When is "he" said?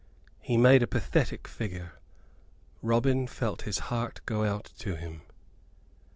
0.39-0.57